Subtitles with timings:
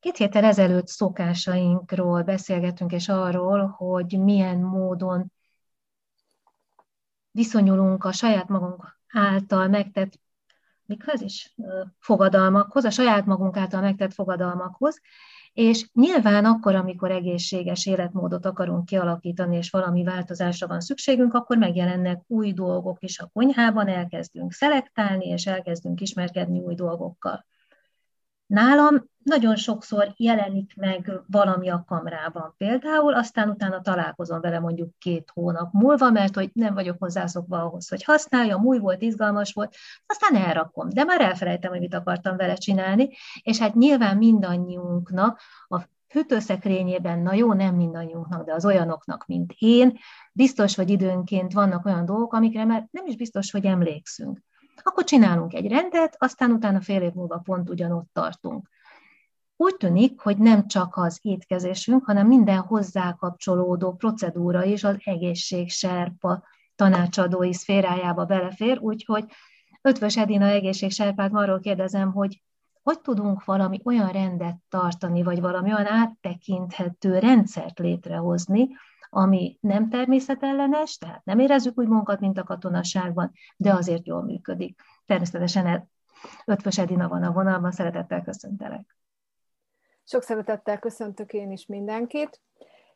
[0.00, 5.32] Két héttel ezelőtt szokásainkról beszélgettünk, és arról, hogy milyen módon
[7.30, 10.12] viszonyulunk a saját magunk által megtett
[10.90, 11.54] mikhez is
[11.98, 15.00] fogadalmakhoz, a saját magunk által megtett fogadalmakhoz,
[15.52, 22.22] és nyilván akkor, amikor egészséges életmódot akarunk kialakítani, és valami változásra van szükségünk, akkor megjelennek
[22.26, 27.46] új dolgok is a konyhában, elkezdünk szelektálni, és elkezdünk ismerkedni új dolgokkal.
[28.46, 35.30] Nálam nagyon sokszor jelenik meg valami a kamrában például, aztán utána találkozom vele mondjuk két
[35.34, 39.74] hónap múlva, mert hogy nem vagyok hozzászokva ahhoz, hogy használjam, új volt, izgalmas volt,
[40.06, 43.08] aztán elrakom, de már elfelejtem, hogy mit akartam vele csinálni,
[43.42, 49.98] és hát nyilván mindannyiunknak a hűtőszekrényében, na jó, nem mindannyiunknak, de az olyanoknak, mint én,
[50.32, 54.40] biztos, hogy időnként vannak olyan dolgok, amikre már nem is biztos, hogy emlékszünk.
[54.82, 58.68] Akkor csinálunk egy rendet, aztán utána fél év múlva pont ugyanott tartunk.
[59.62, 66.42] Úgy tűnik, hogy nem csak az étkezésünk, hanem minden hozzá kapcsolódó procedúra is az egészségserpa
[66.74, 69.24] tanácsadói szférájába belefér, úgyhogy
[69.82, 72.42] Ötvös Edina egészségserpát arról kérdezem, hogy
[72.82, 78.68] hogy tudunk valami olyan rendet tartani, vagy valami olyan áttekinthető rendszert létrehozni,
[79.10, 84.80] ami nem természetellenes, tehát nem érezzük úgy magunkat, mint a katonaságban, de azért jól működik.
[85.06, 85.88] Természetesen
[86.44, 88.99] Ötvös Edina van a vonalban, szeretettel köszöntelek.
[90.10, 92.40] Sok szeretettel köszöntök én is mindenkit.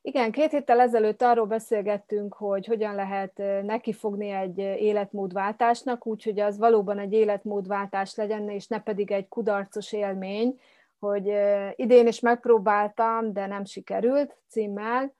[0.02, 6.98] Igen, két héttel ezelőtt arról beszélgettünk, hogy hogyan lehet nekifogni egy életmódváltásnak, úgyhogy az valóban
[6.98, 10.60] egy életmódváltás legyen, és ne pedig egy kudarcos élmény,
[10.98, 11.32] hogy
[11.74, 15.14] idén is megpróbáltam, de nem sikerült címmel,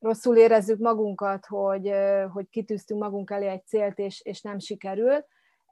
[0.00, 1.92] rosszul érezzük magunkat, hogy,
[2.32, 5.24] hogy kitűztünk magunk elé egy célt, és, és nem sikerül.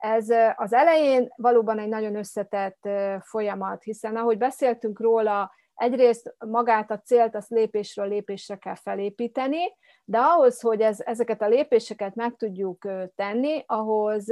[0.02, 2.88] Ez az elején valóban egy nagyon összetett
[3.20, 9.58] folyamat, hiszen ahogy beszéltünk róla, egyrészt magát a célt, azt lépésről lépésre kell felépíteni,
[10.04, 14.28] de ahhoz, hogy ez, ezeket a lépéseket meg tudjuk tenni, ahhoz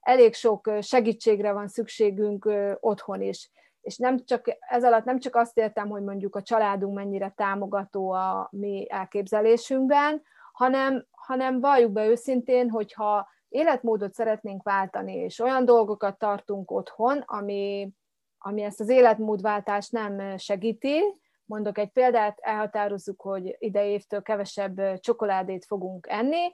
[0.00, 2.50] elég sok segítségre van szükségünk
[2.80, 3.50] otthon is.
[3.80, 8.10] És nem csak, ez alatt nem csak azt értem, hogy mondjuk a családunk mennyire támogató
[8.10, 16.18] a mi elképzelésünkben, hanem, hanem valljuk be őszintén, hogyha életmódot szeretnénk váltani, és olyan dolgokat
[16.18, 17.90] tartunk otthon, ami,
[18.38, 21.00] ami ezt az életmódváltást nem segíti,
[21.44, 26.52] mondok egy példát, elhatározzuk, hogy ide évtől kevesebb csokoládét fogunk enni,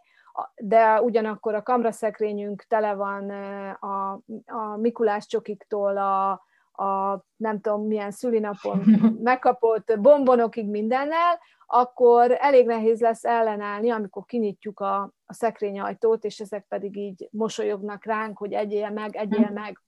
[0.57, 3.31] de ugyanakkor a kamraszekrényünk tele van
[3.75, 4.13] a,
[4.47, 6.45] a Mikulás csokiktól a,
[6.81, 8.79] a nem tudom milyen szülinapon
[9.23, 16.65] megkapott bombonokig mindennel, akkor elég nehéz lesz ellenállni, amikor kinyitjuk a, a szekrényajtót, és ezek
[16.69, 19.83] pedig így mosolyognak ránk, hogy egyél meg, egyél meg.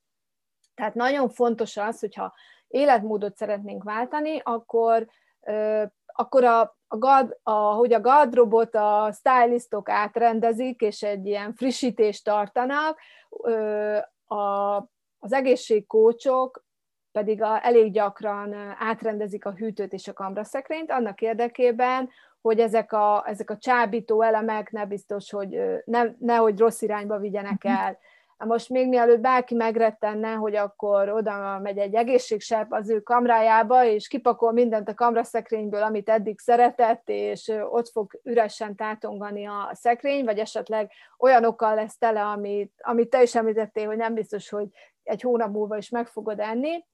[0.74, 2.34] Tehát nagyon fontos az, hogyha
[2.68, 5.06] életmódot szeretnénk váltani, akkor,
[5.40, 11.54] euh, akkor a, a, gard, a, hogy a gardrobot a stylistok átrendezik, és egy ilyen
[11.54, 12.98] frissítést tartanak,
[13.42, 14.76] euh, a,
[15.18, 16.64] az egészségkócsok
[17.12, 23.24] pedig a, elég gyakran átrendezik a hűtőt és a kamraszekrényt annak érdekében, hogy ezek a,
[23.26, 27.72] ezek a csábító elemek ne biztos, hogy ne, nehogy rossz irányba vigyenek mhm.
[27.72, 27.98] el.
[28.44, 34.08] Most még mielőtt bárki megrettenne, hogy akkor oda megy egy egészségserp az ő kamrájába, és
[34.08, 40.38] kipakol mindent a kamraszekrényből, amit eddig szeretett, és ott fog üresen tátongani a szekrény, vagy
[40.38, 44.66] esetleg olyanokkal lesz tele, amit, amit te is említettél, hogy nem biztos, hogy
[45.02, 46.84] egy hónap múlva is meg fogod enni.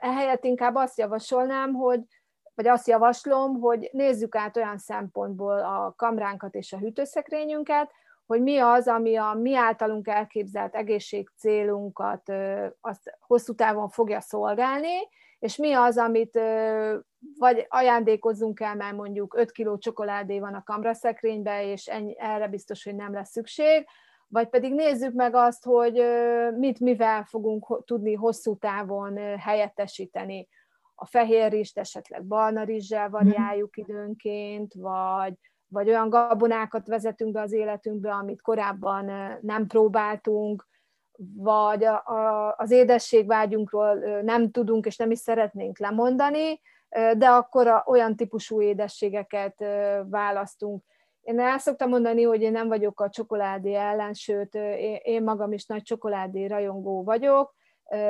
[0.00, 2.00] Ehelyett inkább azt javasolnám, hogy
[2.54, 7.90] vagy azt javaslom, hogy nézzük át olyan szempontból a kamránkat és a hűtőszekrényünket,
[8.26, 12.32] hogy mi az, ami a mi általunk elképzelt egészség célunkat
[12.80, 15.08] azt hosszú távon fogja szolgálni,
[15.38, 16.40] és mi az, amit
[17.38, 22.84] vagy ajándékozzunk el, mert mondjuk 5 kiló csokoládé van a kamraszekrénybe, és ennyi, erre biztos,
[22.84, 23.86] hogy nem lesz szükség,
[24.28, 26.02] vagy pedig nézzük meg azt, hogy
[26.56, 30.48] mit mivel fogunk tudni hosszú távon helyettesíteni.
[30.94, 35.34] A fehér rizst esetleg barna rizssel variáljuk időnként, vagy,
[35.68, 39.04] vagy olyan gabonákat vezetünk be az életünkbe, amit korábban
[39.40, 40.66] nem próbáltunk,
[41.36, 46.60] vagy a, a, az édességvágyunkról nem tudunk és nem is szeretnénk lemondani,
[47.16, 49.64] de akkor a, olyan típusú édességeket
[50.04, 50.84] választunk.
[51.28, 54.54] Én el szoktam mondani, hogy én nem vagyok a csokoládé ellen, sőt,
[55.02, 57.54] én magam is nagy csokoládé rajongó vagyok,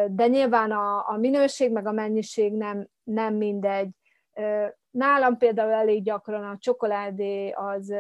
[0.09, 3.89] de nyilván a, a minőség meg a mennyiség nem, nem mindegy.
[4.91, 7.95] Nálam például elég gyakran a csokoládé az,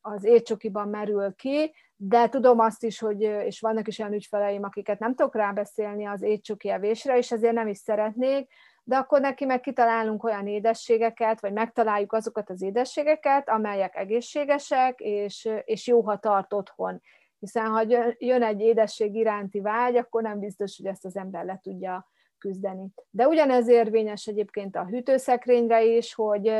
[0.00, 4.98] az étcsokiban merül ki, de tudom azt is, hogy, és vannak is olyan ügyfeleim, akiket
[4.98, 8.52] nem tudok rábeszélni az étcsoki evésre, és ezért nem is szeretnék,
[8.84, 15.48] de akkor neki meg kitalálunk olyan édességeket, vagy megtaláljuk azokat az édességeket, amelyek egészségesek, és,
[15.64, 17.00] és jó, ha tart otthon.
[17.38, 17.82] Hiszen ha
[18.18, 22.88] jön egy édesség iránti vágy, akkor nem biztos, hogy ezt az ember le tudja küzdeni.
[23.10, 26.52] De ugyanez érvényes egyébként a hűtőszekrényre is, hogy,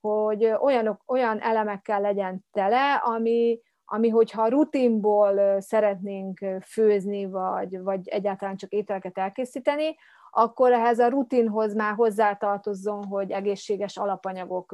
[0.00, 8.56] hogy olyanok, olyan elemekkel legyen tele, ami, ami hogyha rutinból szeretnénk főzni, vagy, vagy egyáltalán
[8.56, 9.96] csak ételeket elkészíteni,
[10.34, 14.70] akkor ehhez a rutinhoz már hozzátartozzon, hogy egészséges alapanyagok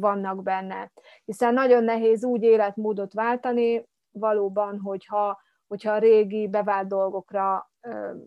[0.00, 0.92] vannak benne.
[1.24, 7.70] Hiszen nagyon nehéz úgy életmódot váltani, valóban, hogyha, hogyha a régi bevált dolgokra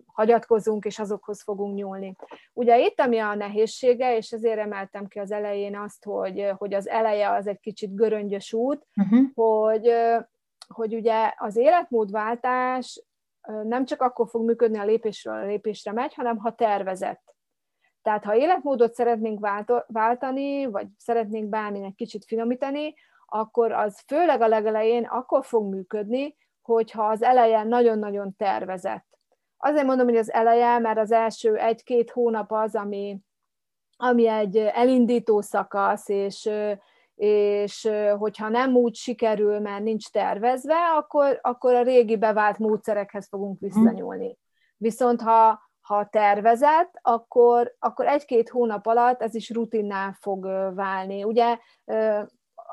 [0.06, 2.15] hagyatkozunk, és azokhoz fogunk nyúlni.
[2.53, 6.88] Ugye itt, ami a nehézsége, és ezért emeltem ki az elején azt, hogy, hogy az
[6.88, 9.27] eleje az egy kicsit göröngyös út, uh-huh.
[9.33, 9.94] hogy,
[10.68, 13.01] hogy ugye az életmódváltás
[13.64, 17.36] nem csak akkor fog működni, a lépésről a lépésre megy, hanem ha tervezett.
[18.02, 19.48] Tehát ha életmódot szeretnénk
[19.88, 22.94] váltani, vagy szeretnénk bármin kicsit finomítani,
[23.26, 29.06] akkor az főleg a legelején akkor fog működni, hogyha az eleje nagyon-nagyon tervezett.
[29.58, 33.20] Azért mondom, hogy az eleje, mert az első egy-két hónap az, ami,
[33.98, 36.50] ami egy elindító szakasz, és,
[37.18, 43.60] és hogyha nem úgy sikerül, mert nincs tervezve, akkor, akkor a régi bevált módszerekhez fogunk
[43.60, 44.38] visszanyúlni.
[44.78, 50.44] Viszont ha, ha tervezett, akkor, akkor egy-két hónap alatt ez is rutinná fog
[50.75, 51.24] válni.
[51.24, 51.58] Ugye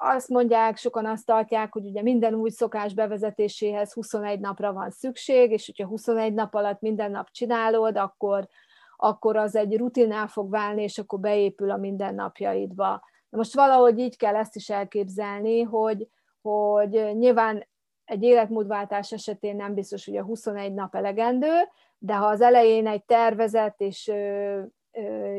[0.01, 5.51] azt mondják, sokan azt tartják, hogy ugye minden új szokás bevezetéséhez 21 napra van szükség,
[5.51, 8.47] és hogyha 21 nap alatt minden nap csinálod, akkor,
[8.97, 13.03] akkor az egy rutinál fog válni, és akkor beépül a mindennapjaidba.
[13.35, 16.09] Most valahogy így kell ezt is elképzelni, hogy,
[16.43, 17.67] hogy nyilván
[18.05, 21.53] egy életmódváltás esetén nem biztos, hogy a 21 nap elegendő,
[21.99, 24.13] de ha az elején egy tervezett és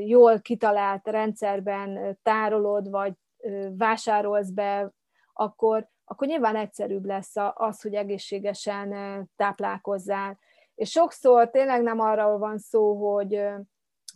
[0.06, 3.14] jól kitalált rendszerben tárolod, vagy
[3.78, 4.92] vásárolsz be,
[5.34, 8.90] akkor, akkor nyilván egyszerűbb lesz az, hogy egészségesen
[9.36, 10.40] táplálkozzál.
[10.76, 13.44] És sokszor tényleg nem arról van szó, hogy,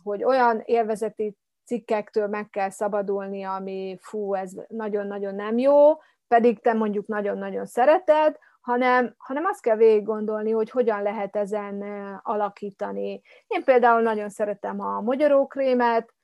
[0.02, 1.36] hogy olyan élvezeti
[1.70, 5.92] cikkektől meg kell szabadulni, ami fú, ez nagyon-nagyon nem jó,
[6.28, 11.82] pedig te mondjuk nagyon-nagyon szereted, hanem, hanem azt kell végig gondolni, hogy hogyan lehet ezen
[12.22, 13.22] alakítani.
[13.46, 16.14] Én például nagyon szeretem a magyarókrémet,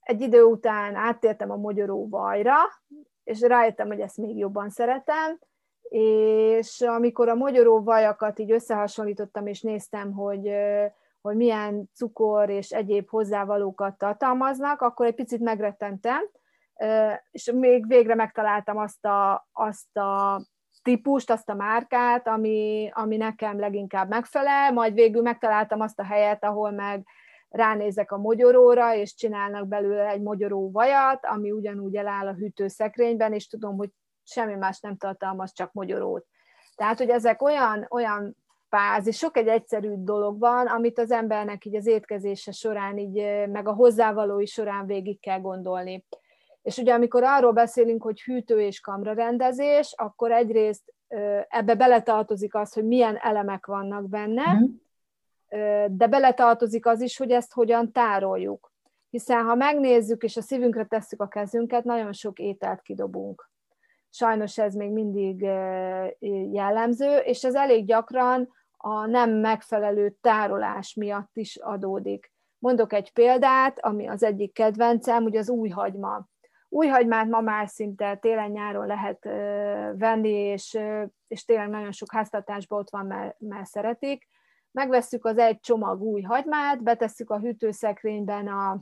[0.00, 2.56] egy idő után áttértem a magyaró vajra,
[3.24, 5.38] és rájöttem, hogy ezt még jobban szeretem,
[5.88, 10.50] és amikor a magyaró vajakat így összehasonlítottam, és néztem, hogy,
[11.20, 16.28] hogy milyen cukor és egyéb hozzávalókat tartalmaznak, akkor egy picit megrettentem,
[17.30, 20.40] és még végre megtaláltam azt a, azt a
[20.82, 26.44] típust, azt a márkát, ami, ami nekem leginkább megfelel, majd végül megtaláltam azt a helyet,
[26.44, 27.06] ahol meg
[27.48, 33.48] ránézek a mogyoróra, és csinálnak belőle egy mogyoró vajat, ami ugyanúgy eláll a hűtőszekrényben, és
[33.48, 33.90] tudom, hogy
[34.24, 36.26] semmi más nem tartalmaz, csak mogyorót.
[36.74, 38.36] Tehát, hogy ezek olyan, olyan
[39.04, 43.68] és sok egy egyszerű dolog van, amit az embernek így az étkezése során, így, meg
[43.68, 46.04] a hozzávalói során végig kell gondolni.
[46.62, 50.94] És ugye amikor arról beszélünk, hogy hűtő és kamra rendezés, akkor egyrészt
[51.48, 54.64] ebbe beletartozik az, hogy milyen elemek vannak benne, mm
[55.90, 58.72] de beletartozik az is, hogy ezt hogyan tároljuk.
[59.10, 63.50] Hiszen ha megnézzük és a szívünkre tesszük a kezünket, nagyon sok ételt kidobunk.
[64.10, 65.40] Sajnos ez még mindig
[66.52, 68.48] jellemző, és ez elég gyakran
[68.80, 72.32] a nem megfelelő tárolás miatt is adódik.
[72.58, 76.28] Mondok egy példát, ami az egyik kedvencem, ugye az új hagyma.
[76.68, 76.88] Új
[77.28, 79.24] ma már szinte télen-nyáron lehet
[79.98, 80.78] venni, és,
[81.28, 84.28] és tényleg nagyon sok háztartásban ott van, mert, mert szeretik
[84.70, 88.80] megvesszük az egy csomag új hagymát, betesszük a hűtőszekrényben a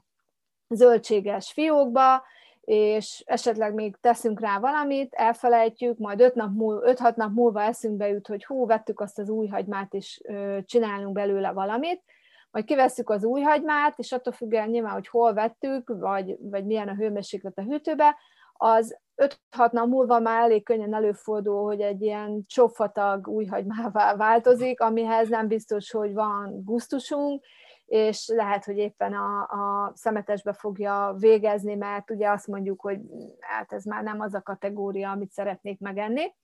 [0.69, 2.23] zöldséges fiókba,
[2.67, 8.27] és esetleg még teszünk rá valamit, elfelejtjük, majd 5-6 nap, múlva, nap múlva eszünkbe jut,
[8.27, 10.23] hogy hú, vettük azt az új hagymát, és
[10.65, 12.03] csinálunk belőle valamit,
[12.51, 16.89] majd kivesszük az új hagymát, és attól függően nyilván, hogy hol vettük, vagy, vagy milyen
[16.89, 18.17] a hőmérséklet a hűtőbe,
[18.53, 25.29] az 5-6 nap múlva már elég könnyen előfordul, hogy egy ilyen csopfatag újhagymává változik, amihez
[25.29, 27.45] nem biztos, hogy van gusztusunk,
[27.87, 33.01] és lehet, hogy éppen a, a szemetesbe fogja végezni, mert ugye azt mondjuk, hogy
[33.41, 36.35] hát ez már nem az a kategória, amit szeretnék megenni.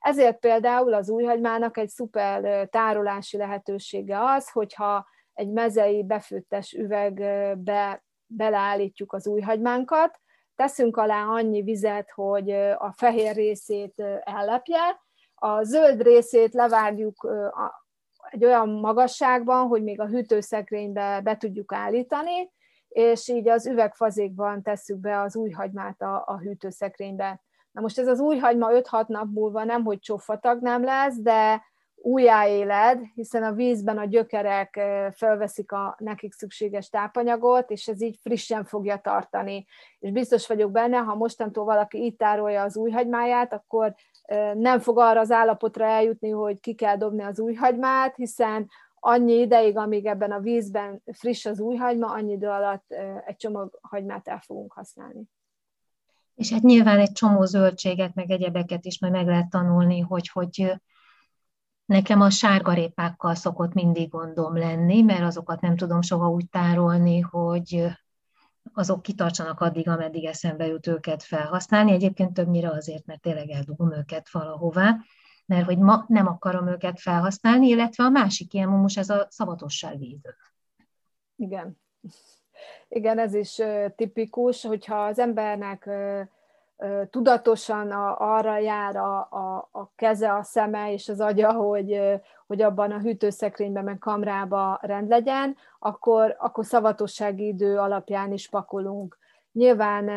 [0.00, 9.12] Ezért például az újhagymának egy szuper tárolási lehetősége az, hogyha egy mezei befőttes üvegbe beleállítjuk
[9.12, 10.20] az újhagymánkat,
[10.54, 15.00] teszünk alá annyi vizet, hogy a fehér részét ellepje,
[15.34, 17.28] a zöld részét levágjuk
[18.32, 22.50] egy olyan magasságban, hogy még a hűtőszekrénybe be tudjuk állítani,
[22.88, 27.40] és így az üvegfazékban tesszük be az új hagymát a, a hűtőszekrénybe.
[27.72, 31.62] Na most ez az új hagyma 5-6 nap múlva nem, hogy csoffatag nem lesz, de
[32.04, 34.80] újjáéled, hiszen a vízben a gyökerek
[35.14, 39.66] felveszik a nekik szükséges tápanyagot, és ez így frissen fogja tartani.
[39.98, 43.94] És biztos vagyok benne, ha mostantól valaki itt tárolja az újhagymáját, akkor
[44.54, 49.76] nem fog arra az állapotra eljutni, hogy ki kell dobni az újhagymát, hiszen annyi ideig,
[49.76, 52.94] amíg ebben a vízben friss az újhagyma, annyi idő alatt
[53.26, 55.22] egy csomag hagymát el fogunk használni.
[56.34, 60.74] És hát nyilván egy csomó zöldséget, meg egyebeket is majd meg lehet tanulni, hogy, hogy
[61.92, 67.86] nekem a sárgarépákkal szokott mindig gondom lenni, mert azokat nem tudom soha úgy tárolni, hogy
[68.72, 71.92] azok kitartsanak addig, ameddig eszembe jut őket felhasználni.
[71.92, 74.96] Egyébként többnyire azért, mert tényleg eldugom őket valahová,
[75.46, 80.36] mert hogy ma nem akarom őket felhasználni, illetve a másik ilyen mumus, ez a szavatosságvédő.
[81.36, 81.80] Igen.
[82.88, 83.58] Igen, ez is
[83.96, 85.90] tipikus, hogyha az embernek
[87.10, 92.00] tudatosan arra jár a, a, a keze, a szeme és az agya, hogy,
[92.46, 99.18] hogy abban a hűtőszekrényben, meg kamrába rend legyen, akkor, akkor szavatossági idő alapján is pakolunk.
[99.52, 100.10] Nyilván,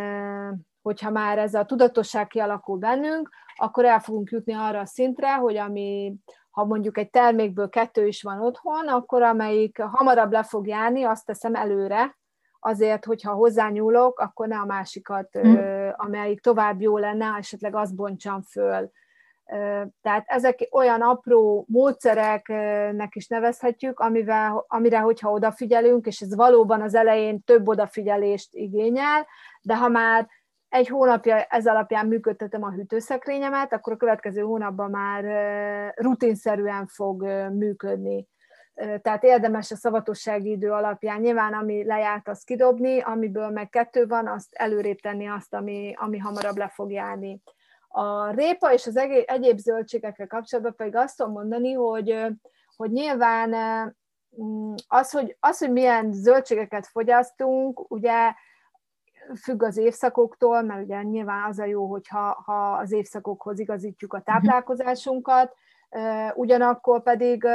[0.82, 5.58] hogyha már ez a tudatosság kialakul bennünk, akkor el fogunk jutni arra a szintre, hogy
[5.58, 6.16] ami,
[6.50, 11.26] ha mondjuk egy termékből kettő is van otthon, akkor amelyik hamarabb le fog járni, azt
[11.26, 12.18] teszem előre,
[12.60, 15.54] azért, hogyha hozzányúlok, akkor ne a másikat, mm.
[15.98, 18.92] Amelyik tovább jó lenne, esetleg azt bontsam föl.
[20.02, 26.96] Tehát ezek olyan apró módszereknek is nevezhetjük, amivel, amire, hogyha odafigyelünk, és ez valóban az
[26.96, 29.28] elején több odafigyelést igényel,
[29.62, 30.28] de ha már
[30.70, 35.24] egy hónapja ez alapján működtetem a hűtőszekrényemet, akkor a következő hónapban már
[35.96, 38.28] rutinszerűen fog működni
[38.76, 44.28] tehát érdemes a szavatossági idő alapján nyilván, ami lejárt, azt kidobni, amiből meg kettő van,
[44.28, 47.42] azt előrébb tenni azt, ami, ami hamarabb le fog járni.
[47.88, 52.26] A répa és az egyéb zöldségekkel kapcsolatban pedig azt tudom mondani, hogy,
[52.76, 53.50] hogy nyilván
[54.42, 58.34] mm, az hogy, az, hogy milyen zöldségeket fogyasztunk, ugye
[59.42, 64.22] függ az évszakoktól, mert ugye nyilván az a jó, hogyha ha az évszakokhoz igazítjuk a
[64.22, 65.54] táplálkozásunkat,
[66.34, 67.48] ugyanakkor pedig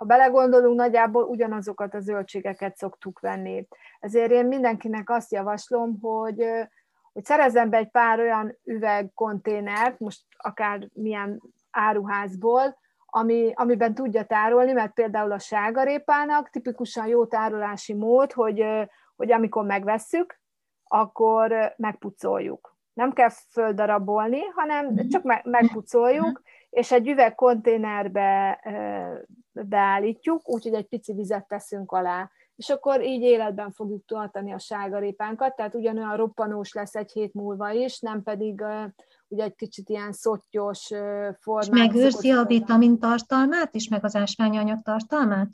[0.00, 3.66] ha belegondolunk, nagyjából ugyanazokat a zöldségeket szoktuk venni.
[3.98, 6.44] Ezért én mindenkinek azt javaslom, hogy,
[7.12, 14.72] hogy szerezzen be egy pár olyan üvegkonténert, most akár milyen áruházból, ami, amiben tudja tárolni,
[14.72, 18.64] mert például a sárgarépának tipikusan jó tárolási mód, hogy,
[19.16, 20.40] hogy amikor megvesszük,
[20.84, 22.76] akkor megpucoljuk.
[22.92, 25.08] Nem kell földarabolni, hanem mhm.
[25.08, 28.60] csak megpucoljuk, és egy üvegkonténerbe
[29.66, 32.30] beállítjuk, úgyhogy egy pici vizet teszünk alá.
[32.56, 37.70] És akkor így életben fogjuk tartani a sárgarépánkat, tehát ugyanolyan roppanós lesz egy hét múlva
[37.70, 38.64] is, nem pedig
[39.28, 40.86] ugye egy kicsit ilyen szottyos
[41.40, 41.62] formát.
[41.62, 45.48] És megőrzi a vitamin tartalmát is, meg az ásványanyag tartalmát?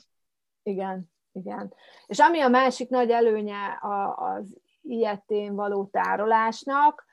[0.63, 1.73] Igen, igen.
[2.05, 3.79] És ami a másik nagy előnye
[4.15, 7.05] az ilyetén való tárolásnak,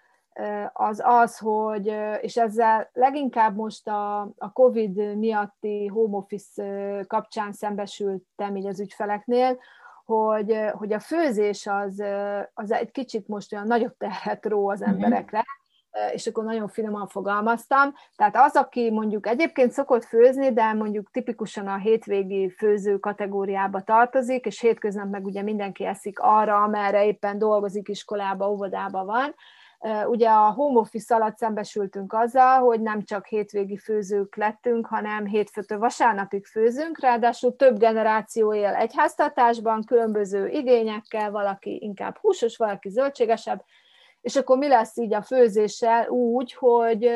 [0.72, 8.56] az az, hogy, és ezzel leginkább most a, a COVID miatti home office kapcsán szembesültem
[8.56, 9.58] így az ügyfeleknél,
[10.04, 12.02] hogy, hogy a főzés az,
[12.54, 14.90] az egy kicsit most olyan nagyobb terhet ró az mhm.
[14.90, 15.44] emberekre,
[16.12, 17.94] és akkor nagyon finoman fogalmaztam.
[18.16, 24.44] Tehát az, aki mondjuk egyébként szokott főzni, de mondjuk tipikusan a hétvégi főző kategóriába tartozik,
[24.44, 29.34] és hétköznap meg ugye mindenki eszik arra, amerre éppen dolgozik, iskolába, óvodába van,
[30.06, 35.78] Ugye a home office alatt szembesültünk azzal, hogy nem csak hétvégi főzők lettünk, hanem hétfőtől
[35.78, 43.64] vasárnapig főzünk, ráadásul több generáció él egy háztartásban, különböző igényekkel, valaki inkább húsos, valaki zöldségesebb,
[44.20, 46.08] és akkor mi lesz így a főzéssel?
[46.08, 47.10] Úgy, hogy,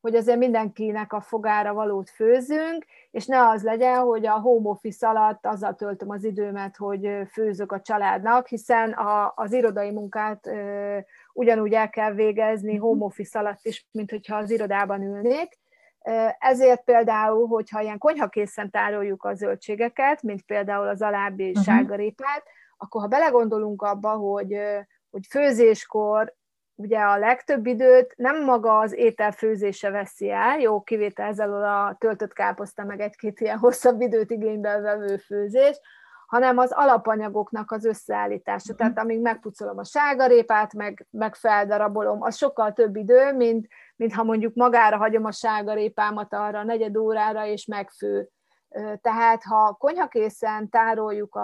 [0.00, 5.08] hogy azért mindenkinek a fogára valót főzünk, és ne az legyen, hogy a home office
[5.08, 10.50] alatt azzal töltöm az időmet, hogy főzök a családnak, hiszen a, az irodai munkát
[11.38, 12.82] ugyanúgy el kell végezni mhm.
[12.82, 15.58] home office alatt is, mint hogyha az irodában ülnék.
[16.38, 21.64] Ezért például, hogyha ilyen konyhakészen tároljuk a zöldségeket, mint például az alábbi uh-huh.
[21.64, 22.42] sárgarépát,
[22.76, 24.58] akkor ha belegondolunk abba, hogy,
[25.10, 26.34] hogy főzéskor
[26.74, 31.96] ugye a legtöbb időt nem maga az étel főzése veszi el, jó kivétel ezzel a
[31.98, 35.80] töltött káposzta, meg egy-két ilyen hosszabb időt igénybe vevő főzés,
[36.28, 38.72] hanem az alapanyagoknak az összeállítása.
[38.72, 38.76] Uh-huh.
[38.76, 44.22] Tehát amíg megpucolom a sárgarépát, meg, meg feldarabolom, az sokkal több idő, mint, mint ha
[44.22, 48.28] mondjuk magára hagyom a sárgarépámat arra a negyed órára, és megfő.
[49.00, 51.38] Tehát ha konyhakészen tároljuk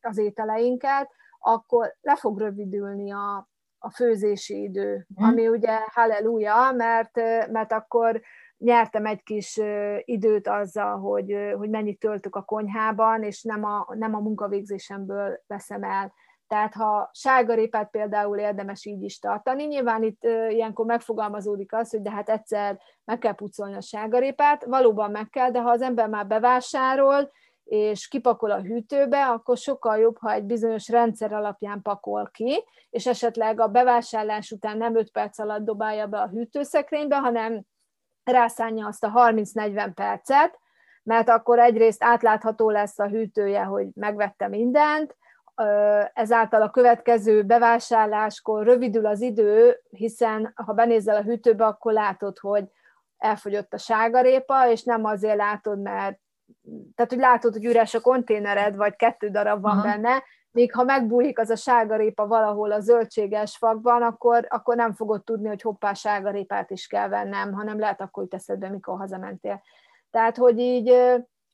[0.00, 3.48] az ételeinket, akkor le fog rövidülni a,
[3.78, 5.24] a főzési idő, mm.
[5.24, 7.16] ami ugye halleluja, mert,
[7.50, 8.20] mert akkor
[8.60, 9.60] nyertem egy kis
[10.04, 15.82] időt azzal, hogy, hogy mennyit töltök a konyhában, és nem a, nem a munkavégzésemből veszem
[15.82, 16.12] el.
[16.46, 22.10] Tehát ha sárgarépát például érdemes így is tartani, nyilván itt ilyenkor megfogalmazódik az, hogy de
[22.10, 26.26] hát egyszer meg kell pucolni a sárgarépát, valóban meg kell, de ha az ember már
[26.26, 27.30] bevásárol,
[27.64, 33.06] és kipakol a hűtőbe, akkor sokkal jobb, ha egy bizonyos rendszer alapján pakol ki, és
[33.06, 37.62] esetleg a bevásárlás után nem 5 perc alatt dobálja be a hűtőszekrénybe, hanem
[38.24, 40.58] rászánja azt a 30-40 percet,
[41.02, 45.16] mert akkor egyrészt átlátható lesz a hűtője, hogy megvette mindent,
[46.12, 52.64] ezáltal a következő bevásárláskor rövidül az idő, hiszen ha benézel a hűtőbe, akkor látod, hogy
[53.16, 56.18] elfogyott a sárgarépa, és nem azért látod, mert
[56.94, 59.82] tehát, hogy látod, hogy üres a konténered, vagy kettő darab van Aha.
[59.82, 65.24] benne, még ha megbújik az a sárgarépa valahol a zöldséges fakban, akkor, akkor nem fogod
[65.24, 69.62] tudni, hogy hoppá, sárgarépát is kell vennem, hanem lehet akkor teszed be, mikor hazamentél.
[70.10, 70.88] Tehát, hogy így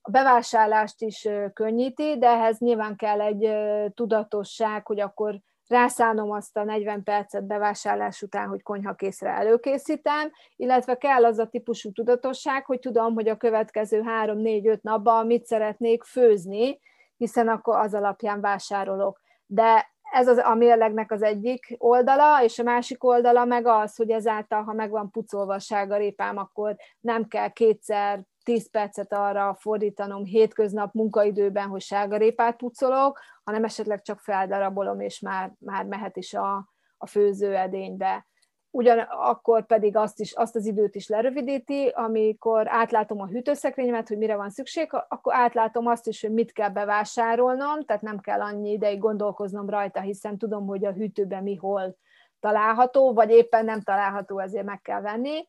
[0.01, 3.51] a bevásárlást is könnyíti, de ehhez nyilván kell egy
[3.95, 11.25] tudatosság, hogy akkor rászánom azt a 40 percet bevásárlás után, hogy konyhakészre előkészítem, illetve kell
[11.25, 16.81] az a típusú tudatosság, hogy tudom, hogy a következő 3-4-5 napban mit szeretnék főzni,
[17.17, 19.21] hiszen akkor az alapján vásárolok.
[19.47, 24.11] De ez az, a mérlegnek az egyik oldala, és a másik oldala meg az, hogy
[24.11, 30.25] ezáltal, ha meg van pucolva a sárgarépám, akkor nem kell kétszer 10 percet arra fordítanom
[30.25, 36.69] hétköznap munkaidőben, hogy sárgarépát pucolok, hanem esetleg csak feldarabolom, és már, már mehet is a,
[36.97, 38.27] a főzőedénybe.
[38.71, 44.37] Ugyanakkor pedig azt, is, azt az időt is lerövidíti, amikor átlátom a hűtőszekrényemet, hogy mire
[44.37, 48.99] van szükség, akkor átlátom azt is, hogy mit kell bevásárolnom, tehát nem kell annyi ideig
[48.99, 51.97] gondolkoznom rajta, hiszen tudom, hogy a hűtőben mi hol
[52.41, 55.49] található, vagy éppen nem található, ezért meg kell venni.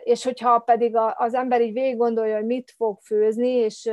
[0.00, 3.90] És hogyha pedig az ember így végig gondolja, hogy mit fog főzni, és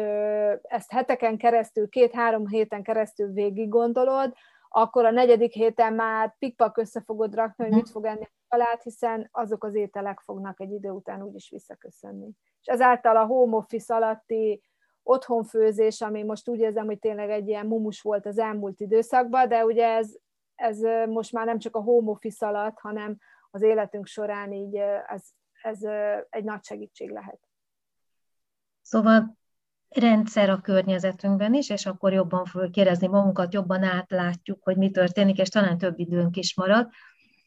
[0.62, 4.34] ezt heteken keresztül, két-három héten keresztül végig gondolod,
[4.73, 8.81] akkor a negyedik héten már pikpak össze fogod rakni, hogy mit fog enni a család,
[8.81, 12.29] hiszen azok az ételek fognak egy idő után úgyis visszaköszönni.
[12.62, 14.63] És ezáltal a home office alatti
[15.03, 19.65] otthonfőzés, ami most úgy érzem, hogy tényleg egy ilyen mumus volt az elmúlt időszakban, de
[19.65, 20.15] ugye ez,
[20.55, 23.17] ez most már nem csak a home office alatt, hanem
[23.51, 24.75] az életünk során így
[25.07, 25.23] ez
[25.62, 25.84] ez
[26.29, 27.39] egy nagy segítség lehet.
[28.81, 29.38] Szóval
[29.95, 35.49] rendszer a környezetünkben is, és akkor jobban kérdezni magunkat, jobban átlátjuk, hogy mi történik, és
[35.49, 36.89] talán több időnk is marad.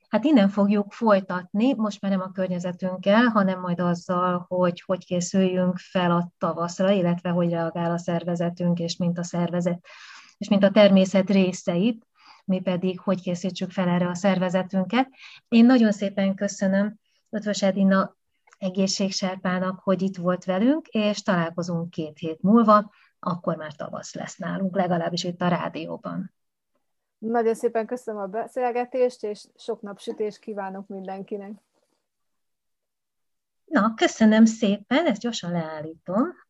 [0.09, 5.79] Hát innen fogjuk folytatni, most már nem a környezetünkkel, hanem majd azzal, hogy hogy készüljünk
[5.79, 9.87] fel a tavaszra, illetve hogy reagál a szervezetünk, és mint a szervezet,
[10.39, 12.07] és mint a természet részeit,
[12.45, 15.09] mi pedig hogy készítsük fel erre a szervezetünket.
[15.49, 16.99] Én nagyon szépen köszönöm
[17.31, 18.17] Ötvös Edina
[18.65, 24.77] egészségserpának, hogy itt volt velünk, és találkozunk két hét múlva, akkor már tavasz lesz nálunk,
[24.77, 26.33] legalábbis itt a rádióban.
[27.19, 31.53] Nagyon szépen köszönöm a beszélgetést, és sok napsütést kívánok mindenkinek.
[33.65, 36.44] Na, köszönöm szépen, ezt gyorsan leállítom.